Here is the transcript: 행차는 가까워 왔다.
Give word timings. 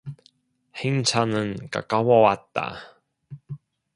행차는 0.77 1.69
가까워 1.69 2.21
왔다. 2.21 2.97